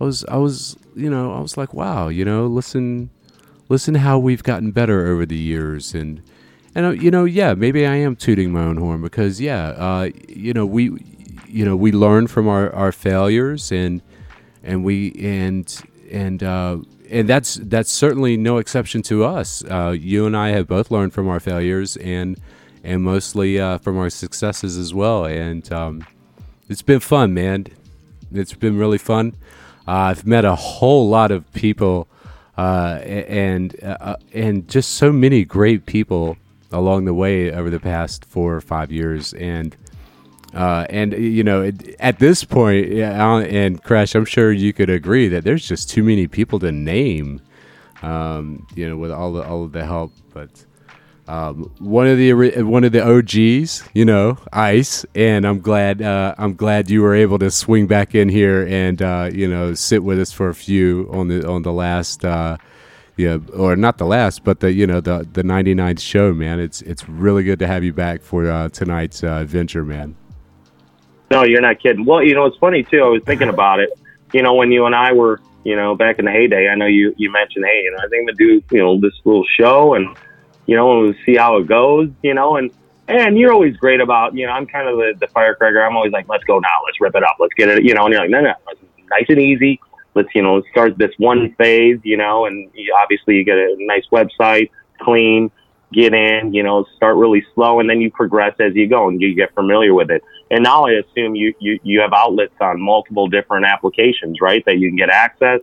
[0.00, 3.10] I was, I was, you know, I was like, wow, you know, listen,
[3.68, 6.22] listen how we've gotten better over the years, and
[6.74, 10.10] and uh, you know, yeah, maybe I am tooting my own horn because yeah, uh,
[10.28, 10.90] you know, we,
[11.46, 14.02] you know, we learn from our our failures, and
[14.62, 16.78] and we and and uh,
[17.10, 19.62] and that's that's certainly no exception to us.
[19.64, 22.38] Uh, you and I have both learned from our failures, and
[22.82, 25.72] and mostly uh, from our successes as well, and.
[25.72, 26.06] Um,
[26.68, 27.66] it's been fun, man.
[28.32, 29.34] It's been really fun.
[29.86, 32.08] Uh, I've met a whole lot of people,
[32.56, 36.38] uh, and uh, and just so many great people
[36.74, 39.76] along the way over the past four or five years, and
[40.54, 45.28] uh, and you know, at this point, yeah, and Crash, I'm sure you could agree
[45.28, 47.40] that there's just too many people to name.
[48.02, 50.50] Um, you know, with all the all of the help, but
[51.26, 52.32] um, one of the
[52.62, 57.14] one of the OGs, you know, Ice, and I'm glad uh, I'm glad you were
[57.14, 60.54] able to swing back in here and uh, you know sit with us for a
[60.54, 62.58] few on the on the last, uh,
[63.16, 66.60] yeah, or not the last, but the you know the the 99th show, man.
[66.60, 70.16] It's it's really good to have you back for uh, tonight's uh, adventure, man.
[71.30, 72.04] No, you're not kidding.
[72.04, 73.02] Well, you know, it's funny too.
[73.02, 73.90] I was thinking about it.
[74.32, 76.86] You know, when you and I were, you know, back in the heyday, I know
[76.86, 79.44] you you mentioned, hey, you know, I think I'm gonna do you know this little
[79.58, 80.16] show and
[80.66, 82.70] you know, we'll see how it goes, you know, and,
[83.08, 85.82] and you're always great about, you know, I'm kind of the, the firecracker.
[85.82, 86.68] I'm always like, let's go now.
[86.86, 87.36] Let's rip it up.
[87.38, 88.54] Let's get it, you know, and you're like, no, no,
[89.10, 89.80] nice and easy.
[90.14, 92.70] Let's, you know, start this one phase, you know, and
[93.02, 95.50] obviously you get a nice website, clean,
[95.92, 99.20] get in, you know, start really slow, and then you progress as you go and
[99.20, 100.22] you get familiar with it.
[100.50, 104.64] And now I assume you, you, you have outlets on multiple different applications, right?
[104.66, 105.60] That you can get access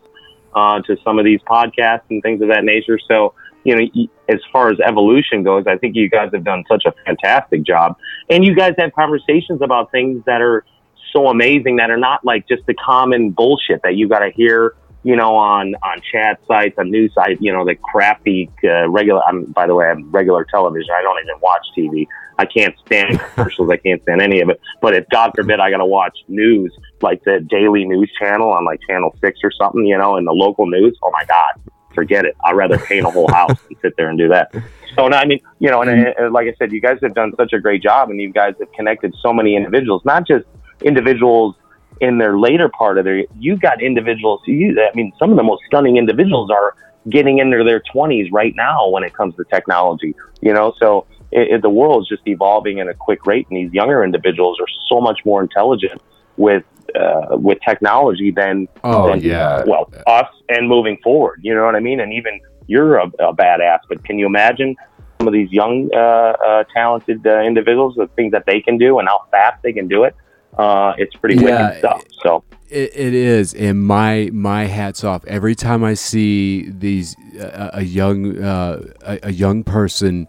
[0.53, 2.99] uh, to some of these podcasts and things of that nature.
[3.07, 3.33] So,
[3.63, 6.93] you know, as far as evolution goes, I think you guys have done such a
[7.05, 7.95] fantastic job.
[8.29, 10.65] And you guys have conversations about things that are
[11.11, 14.75] so amazing that are not like just the common bullshit that you got to hear,
[15.03, 19.21] you know, on, on chat sites, on news sites, you know, the crappy, uh, regular,
[19.27, 20.89] I'm, by the way, I'm regular television.
[20.95, 22.07] I don't even watch TV.
[22.37, 23.69] I can't stand commercials.
[23.69, 24.59] I can't stand any of it.
[24.81, 28.65] But if God forbid I got to watch news, like the daily news channel on
[28.65, 32.25] like channel six or something, you know, in the local news, oh my God, forget
[32.25, 32.35] it.
[32.43, 34.53] I'd rather paint a whole house and sit there and do that.
[34.95, 37.53] So, I mean, you know, and, and like I said, you guys have done such
[37.53, 40.45] a great job, and you guys have connected so many individuals, not just
[40.83, 41.55] individuals
[41.99, 43.25] in their later part of their.
[43.39, 44.41] You've got individuals.
[44.45, 46.75] You, I mean, some of the most stunning individuals are
[47.09, 50.15] getting into their 20s right now when it comes to technology.
[50.41, 53.57] You know, so it, it, the world is just evolving at a quick rate, and
[53.57, 56.01] these younger individuals are so much more intelligent
[56.37, 56.63] with
[56.95, 59.63] uh, with technology than, oh, than yeah.
[59.65, 61.39] well us and moving forward.
[61.41, 61.99] You know what I mean?
[61.99, 64.75] And even you're a, a badass, but can you imagine
[65.17, 68.99] some of these young, uh, uh, talented uh, individuals, the things that they can do
[68.99, 70.15] and how fast they can do it?
[70.57, 72.03] Uh, it's pretty yeah, wicked stuff.
[72.23, 77.71] So it, it is, and my my hats off every time I see these uh,
[77.73, 80.27] a young uh, a, a young person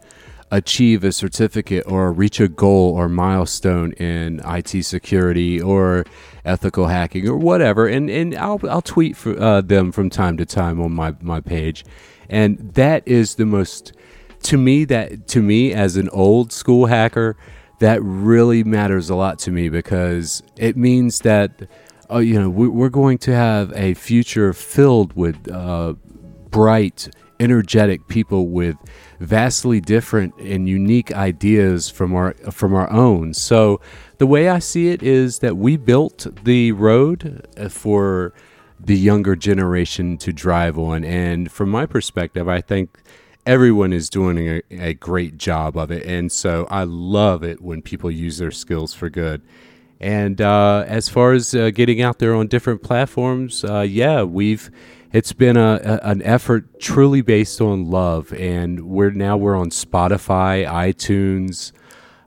[0.53, 6.05] achieve a certificate or reach a goal or milestone in IT security or
[6.45, 7.87] ethical hacking or whatever.
[7.87, 11.41] And, and I'll, I'll tweet for, uh, them from time to time on my, my
[11.41, 11.87] page.
[12.29, 13.95] And that is the most,
[14.43, 17.35] to me, that to me as an old school hacker,
[17.83, 21.69] that really matters a lot to me because it means that
[22.09, 25.95] uh, you know, we're going to have a future filled with uh,
[26.51, 27.09] bright,
[27.41, 28.77] energetic people with
[29.19, 33.35] vastly different and unique ideas from our from our own.
[33.35, 33.81] So
[34.19, 38.33] the way I see it is that we built the road uh, for
[38.79, 42.99] the younger generation to drive on, and from my perspective, I think
[43.47, 47.83] everyone is doing a, a great job of it, and so I love it when
[47.83, 49.43] people use their skills for good.
[50.01, 54.71] And uh, as far as uh, getting out there on different platforms, uh, yeah, we've
[55.13, 59.71] it's been a, a, an effort truly based on love, and we're now we're on
[59.71, 61.71] Spotify, iTunes,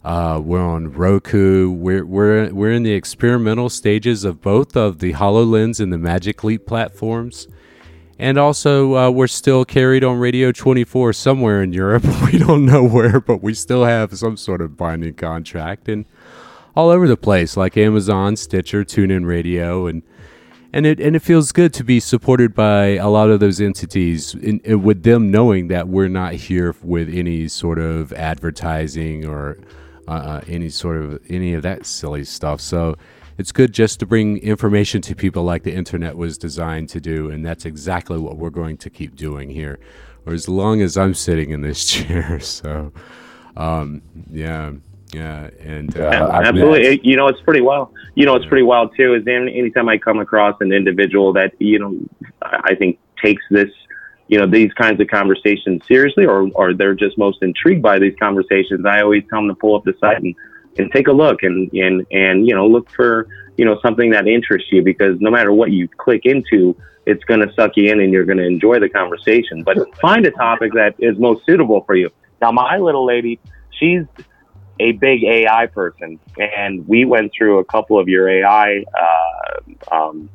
[0.06, 1.72] uh, we're on Roku.
[1.72, 6.44] We're we're we're in the experimental stages of both of the Hololens and the Magic
[6.44, 7.48] Leap platforms,
[8.18, 12.04] and also uh, we're still carried on Radio 24 somewhere in Europe.
[12.26, 16.06] We don't know where, but we still have some sort of binding contract and
[16.76, 20.04] all over the place, like Amazon, Stitcher, TuneIn Radio, and
[20.74, 24.36] and it and it feels good to be supported by a lot of those entities,
[24.36, 29.58] in, in, with them knowing that we're not here with any sort of advertising or
[30.08, 32.60] uh, uh, any sort of any of that silly stuff.
[32.60, 32.96] So
[33.38, 37.30] it's good just to bring information to people like the internet was designed to do,
[37.30, 39.80] and that's exactly what we're going to keep doing here,
[40.26, 42.40] or as long as I'm sitting in this chair.
[42.40, 42.92] So,
[43.58, 44.74] um, yeah.
[45.14, 47.00] Yeah, and uh, absolutely.
[47.04, 47.94] You know, it's pretty well.
[48.16, 49.14] You know, it's pretty wild too.
[49.14, 51.98] Is anytime I come across an individual that you know,
[52.42, 53.70] I think takes this,
[54.28, 58.16] you know, these kinds of conversations seriously, or or they're just most intrigued by these
[58.20, 58.86] conversations.
[58.86, 60.36] I always tell them to pull up the site and
[60.78, 64.28] and take a look and and and you know look for you know something that
[64.28, 68.00] interests you because no matter what you click into it's going to suck you in
[68.00, 71.84] and you're going to enjoy the conversation but find a topic that is most suitable
[71.86, 72.10] for you
[72.42, 73.40] now my little lady
[73.80, 74.04] she's
[74.80, 80.30] a big AI person, and we went through a couple of your AI uh, um,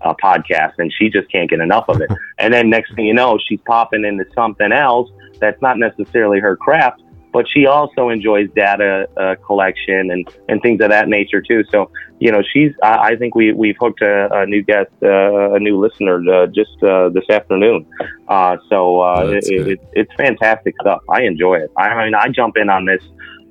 [0.00, 2.10] uh, podcasts, and she just can't get enough of it.
[2.38, 6.56] and then next thing you know, she's popping into something else that's not necessarily her
[6.56, 7.02] craft,
[7.32, 11.64] but she also enjoys data uh, collection and, and things of that nature too.
[11.70, 11.90] So
[12.22, 15.58] you know, she's I, I think we we've hooked a, a new guest, uh, a
[15.58, 17.84] new listener uh, just uh, this afternoon.
[18.28, 21.02] Uh, so uh, oh, it, it, it's fantastic stuff.
[21.10, 21.70] I enjoy it.
[21.76, 23.02] I mean, I jump in on this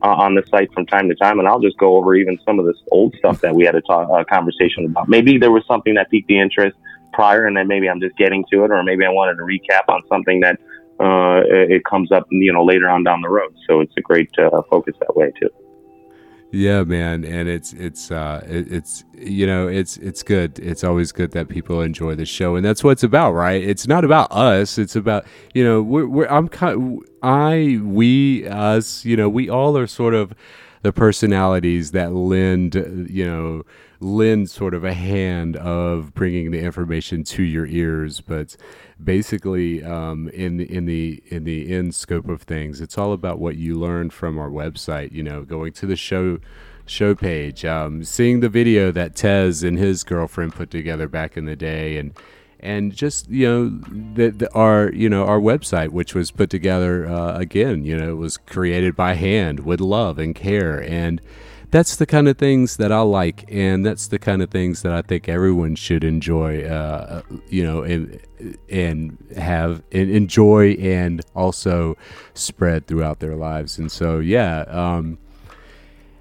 [0.04, 2.60] uh, on the site from time to time, and I'll just go over even some
[2.60, 5.10] of this old stuff that we had a talk, uh, conversation about.
[5.10, 6.78] Maybe there was something that piqued the interest
[7.14, 9.90] prior, and then maybe I'm just getting to it, or maybe I wanted to recap
[9.90, 10.60] on something that
[11.02, 13.56] uh, it comes up, you know, later on down the road.
[13.68, 15.50] So it's a great uh, focus that way too.
[16.54, 20.60] Yeah, man, and it's it's uh it, it's you know it's it's good.
[20.60, 23.64] It's always good that people enjoy the show, and that's what it's about, right?
[23.64, 24.78] It's not about us.
[24.78, 29.78] It's about you know we're, we're I'm kind I we us you know we all
[29.78, 30.34] are sort of
[30.82, 32.76] the personalities that lend
[33.10, 33.64] you know
[34.02, 38.58] lend sort of a hand of bringing the information to your ears, but
[39.04, 43.56] basically um, in in the in the end scope of things it's all about what
[43.56, 46.38] you learn from our website you know going to the show
[46.86, 51.46] show page um, seeing the video that tez and his girlfriend put together back in
[51.46, 52.14] the day and
[52.60, 53.70] and just you know
[54.14, 58.12] the, the, our you know our website which was put together uh, again you know
[58.12, 60.82] it was created by hand with love and care.
[60.82, 61.22] And
[61.72, 64.92] that's the kind of things that I like, and that's the kind of things that
[64.92, 66.64] I think everyone should enjoy.
[66.64, 68.20] Uh, you know, and
[68.70, 71.98] and have and enjoy and also
[72.34, 73.78] spread throughout their lives.
[73.78, 74.62] And so, yeah.
[74.68, 75.18] Um,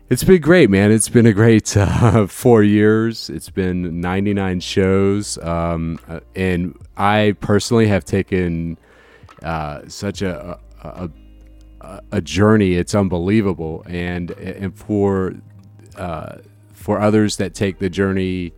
[0.09, 0.91] it's been great, man.
[0.91, 3.31] It's been a great uh, four years.
[3.31, 5.39] It's been 99 shows.
[5.39, 8.77] Um, uh, and I personally have taken
[9.43, 11.11] uh, such a, a,
[11.81, 12.75] a journey.
[12.75, 15.35] It's unbelievable, and and for
[15.97, 16.37] uh,
[16.73, 18.53] for others that take the journey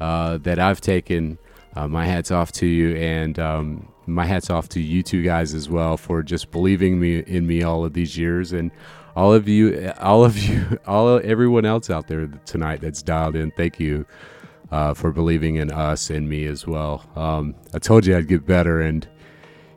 [0.00, 1.38] uh, that I've taken,
[1.74, 5.54] uh, my hats off to you, and um, my hats off to you two guys
[5.54, 8.70] as well for just believing me in me all of these years, and
[9.14, 13.50] all of you, all of you, all everyone else out there tonight that's dialed in.
[13.52, 14.06] Thank you.
[14.72, 17.08] Uh, for believing in us and me as well.
[17.14, 19.06] Um, I told you I'd get better, and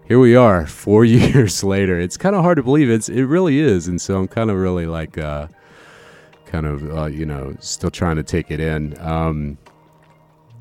[0.09, 1.97] here we are four years later.
[1.97, 2.89] It's kind of hard to believe.
[2.89, 5.47] It's it really is, and so I'm kind of really like, uh,
[6.45, 8.99] kind of uh, you know, still trying to take it in.
[8.99, 9.57] Um,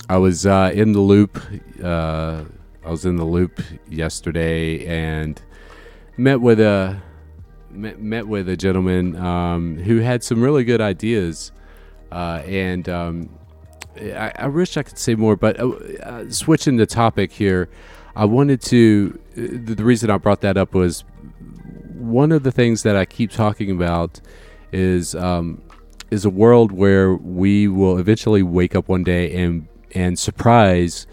[0.08, 1.42] I was uh, in the loop.
[1.82, 2.44] Uh,
[2.84, 5.40] I was in the loop yesterday and
[6.16, 7.02] met with a
[7.70, 11.52] met, with a gentleman um, who had some really good ideas,
[12.12, 13.30] uh, and um,
[13.96, 15.36] I, I, wish I could say more.
[15.36, 17.68] But uh, switching the topic here.
[18.18, 19.16] I wanted to.
[19.36, 21.04] The reason I brought that up was
[21.94, 24.20] one of the things that I keep talking about
[24.72, 25.62] is um,
[26.10, 31.06] is a world where we will eventually wake up one day and and surprise,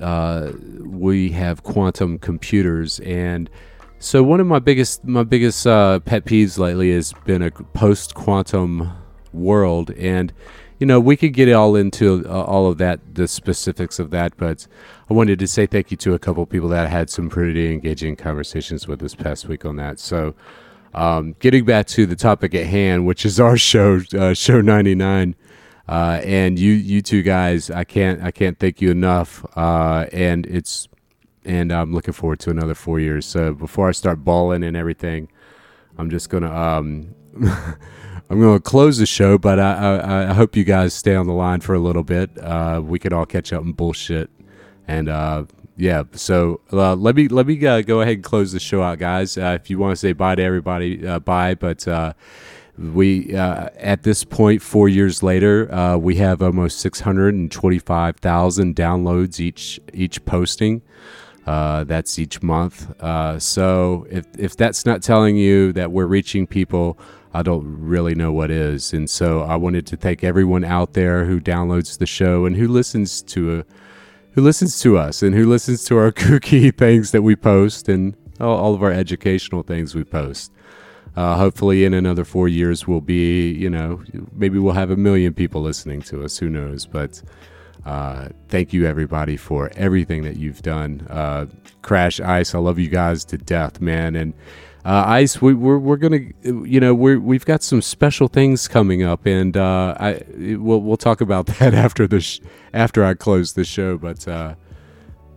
[0.00, 3.50] uh, we have quantum computers and.
[4.00, 8.14] So one of my biggest my biggest uh, pet peeves lately has been a post
[8.14, 8.92] quantum
[9.32, 10.32] world, and
[10.78, 14.36] you know we could get all into uh, all of that, the specifics of that,
[14.36, 14.66] but
[15.10, 17.72] I wanted to say thank you to a couple people that I had some pretty
[17.72, 19.98] engaging conversations with this past week on that.
[19.98, 20.34] So
[20.94, 24.94] um, getting back to the topic at hand, which is our show, uh, show ninety
[24.94, 25.34] nine.
[25.88, 29.42] Uh, and you, you two guys, I can't, I can't thank you enough.
[29.56, 30.86] Uh, and it's
[31.46, 33.24] and I'm looking forward to another four years.
[33.24, 35.28] So before I start bawling and everything,
[35.96, 37.14] I'm just gonna um,
[38.30, 39.38] I'm gonna close the show.
[39.38, 42.30] But I, I, I hope you guys stay on the line for a little bit.
[42.38, 44.30] Uh, we could all catch up and bullshit.
[44.86, 45.44] And uh,
[45.76, 48.98] yeah, so uh, let me let me uh, go ahead and close the show out,
[48.98, 49.38] guys.
[49.38, 51.54] Uh, if you want to say bye to everybody, uh, bye.
[51.54, 51.86] But
[52.76, 60.82] we at this point, four years later, we have almost 625,000 downloads each each posting.
[61.48, 62.90] Uh, that's each month.
[63.00, 66.98] Uh, so if, if that's not telling you that we're reaching people,
[67.34, 68.92] I don't really know what is.
[68.92, 72.68] And so I wanted to thank everyone out there who downloads the show and who
[72.68, 73.64] listens to a,
[74.32, 78.16] who listens to us and who listens to our kooky things that we post and
[78.40, 80.52] all, all of our educational things we post.
[81.16, 84.00] Uh, hopefully, in another four years, we'll be, you know,
[84.32, 86.38] maybe we'll have a million people listening to us.
[86.38, 86.86] Who knows?
[86.86, 87.20] But
[87.84, 91.06] uh, thank you everybody for everything that you've done.
[91.10, 91.46] Uh,
[91.82, 94.14] Crash Ice, I love you guys to death, man.
[94.14, 94.32] And
[94.84, 99.02] uh, Ice, we, we're we're gonna, you know, we we've got some special things coming
[99.02, 102.40] up, and uh, I we'll we'll talk about that after the sh-
[102.72, 103.98] after I close the show.
[103.98, 104.54] But uh,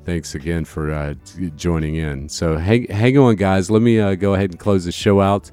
[0.06, 1.16] thanks again for uh,
[1.56, 2.30] joining in.
[2.30, 3.70] So hang hang on, guys.
[3.70, 5.52] Let me go ahead and close the show out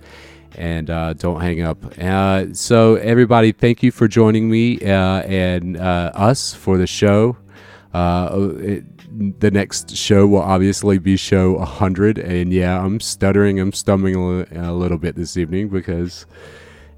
[0.57, 1.79] and uh, don't hang up.
[1.99, 7.37] Uh, so, everybody, thank you for joining me uh, and uh, us for the show.
[7.95, 12.19] Uh, it, the next show will obviously be show 100.
[12.19, 16.27] And yeah, I'm stuttering, I'm stumbling a, little bit this evening because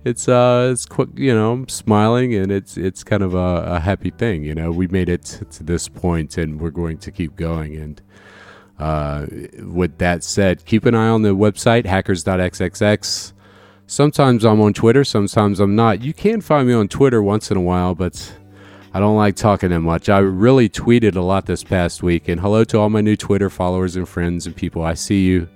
[0.02, 3.80] it's uh it's quick you know i'm smiling and it's it's kind of a, a,
[3.80, 7.36] happy thing you know we made it to this point and we're going to keep
[7.36, 8.00] going and
[8.78, 9.26] uh,
[9.58, 13.34] with that said keep an eye on the website hackers.xxx
[13.90, 16.00] Sometimes I'm on Twitter, sometimes I'm not.
[16.00, 18.36] You can find me on Twitter once in a while, but
[18.92, 20.08] I don't like talking that much.
[20.08, 23.48] I really tweeted a lot this past week, and hello to all my new Twitter
[23.48, 24.82] followers and friends and people.
[24.82, 25.48] I see you.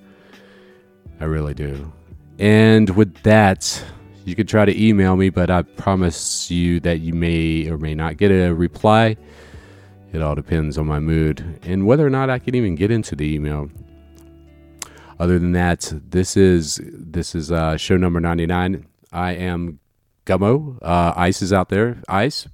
[1.20, 1.92] I really do.
[2.38, 3.84] And with that,
[4.24, 7.94] you can try to email me, but I promise you that you may or may
[7.94, 9.16] not get a reply.
[10.12, 13.16] It all depends on my mood and whether or not I can even get into
[13.16, 13.68] the email.
[15.18, 18.86] Other than that, this is this is uh, show number ninety nine.
[19.12, 19.80] I am
[20.24, 20.78] Gummo.
[20.80, 22.00] Uh, Ice is out there.
[22.08, 22.48] Ice.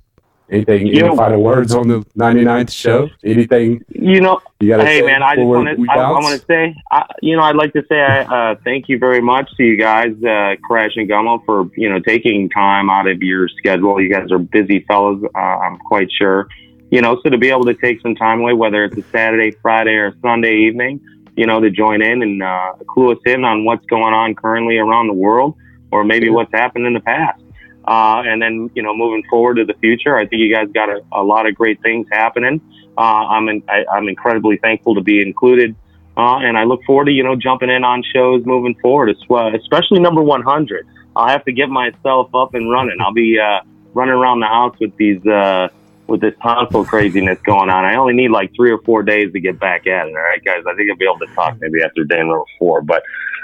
[0.51, 0.89] Anything?
[0.89, 3.09] You know, final words on the 99th show?
[3.23, 3.85] Anything?
[3.89, 5.87] You know, you hey man, I just want to.
[5.89, 8.99] I, I want to say, I, you know, I'd like to say, uh, thank you
[8.99, 13.07] very much to you guys, uh, Crash and Gummo, for you know taking time out
[13.07, 14.01] of your schedule.
[14.01, 15.23] You guys are busy fellows.
[15.35, 16.49] Uh, I'm quite sure.
[16.91, 19.53] You know, so to be able to take some time away, whether it's a Saturday,
[19.63, 21.01] Friday, or Sunday evening,
[21.37, 24.79] you know, to join in and uh, clue us in on what's going on currently
[24.79, 25.55] around the world,
[25.93, 27.41] or maybe what's happened in the past.
[27.87, 30.91] Uh, and then, you know, moving forward to the future, I think you guys got
[30.91, 32.61] a, a lot of great things happening.
[32.97, 35.75] Uh, I'm in, I, am incredibly thankful to be included,
[36.17, 40.01] uh, and I look forward to you know jumping in on shows moving forward, especially
[40.01, 40.87] number 100.
[41.17, 43.01] I'll have to get myself up and running.
[43.01, 43.61] I'll be uh,
[43.95, 45.69] running around the house with these uh,
[46.11, 47.85] with this tonsil craziness going on.
[47.85, 50.11] I only need like three or four days to get back at it.
[50.11, 50.65] All right, guys.
[50.67, 52.83] I think I'll be able to talk maybe after day number four.
[52.83, 53.03] But,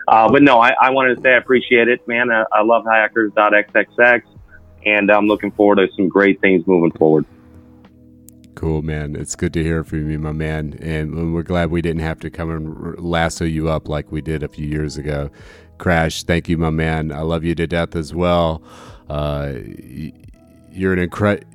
[0.08, 2.30] uh, but no, I, I wanted to say I appreciate it, man.
[2.30, 4.22] Uh, I love hackers.xxx,
[4.84, 7.24] and I'm looking forward to some great things moving forward.
[8.54, 9.16] Cool, man.
[9.16, 10.78] It's good to hear from you, my man.
[10.80, 14.42] And we're glad we didn't have to come and lasso you up like we did
[14.42, 15.30] a few years ago.
[15.76, 17.12] Crash, thank you, my man.
[17.12, 18.62] I love you to death as well.
[19.10, 19.54] Uh,
[20.72, 21.46] you're an incredible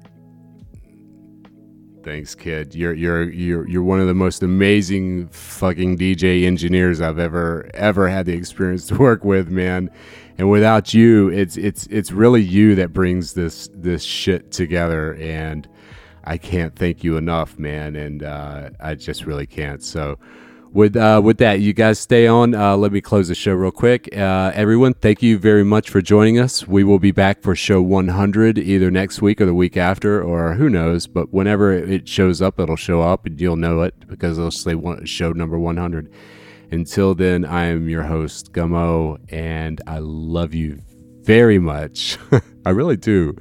[2.04, 2.74] Thanks, kid.
[2.74, 8.10] You're you're you're you're one of the most amazing fucking DJ engineers I've ever ever
[8.10, 9.92] had the experience to work with, man.
[10.38, 15.14] And without you, it's it's it's really you that brings this this shit together.
[15.16, 15.68] And
[16.24, 17.96] I can't thank you enough, man.
[17.96, 19.84] And uh, I just really can't.
[19.84, 20.18] So
[20.74, 22.56] with uh, with that, you guys stay on.
[22.56, 24.10] Uh, let me close the show real quick.
[24.16, 26.68] Uh, everyone, thank you very much for joining us.
[26.68, 30.54] We will be back for show 100 either next week or the week after, or
[30.54, 31.08] who knows.
[31.08, 34.76] But whenever it shows up, it'll show up and you'll know it because it'll say
[35.06, 36.12] show number 100.
[36.72, 40.82] Until then, I am your host, Gummo, and I love you
[41.24, 42.18] very much.
[42.66, 43.36] I really do.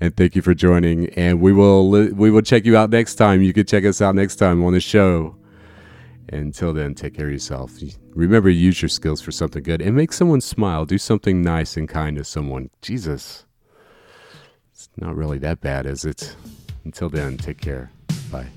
[0.00, 1.08] and thank you for joining.
[1.14, 3.42] And we will we will check you out next time.
[3.42, 5.37] You can check us out next time on the show.
[6.30, 7.72] Until then, take care of yourself.
[8.14, 10.84] Remember, use your skills for something good and make someone smile.
[10.84, 12.70] Do something nice and kind to someone.
[12.82, 13.46] Jesus,
[14.72, 16.36] it's not really that bad, is it?
[16.84, 17.90] Until then, take care.
[18.30, 18.48] Bye.